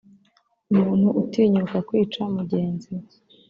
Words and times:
umuntu 0.71 1.07
utinyuka 1.21 1.75
kwica 1.87 2.21
mugenzi 2.35 2.89
we 2.99 3.07